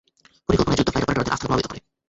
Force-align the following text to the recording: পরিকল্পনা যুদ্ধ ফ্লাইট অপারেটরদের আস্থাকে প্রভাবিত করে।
পরিকল্পনা 0.47 0.77
যুদ্ধ 0.77 0.89
ফ্লাইট 0.93 1.01
অপারেটরদের 1.09 1.33
আস্থাকে 1.35 1.45
প্রভাবিত 1.47 1.67
করে। 1.69 1.79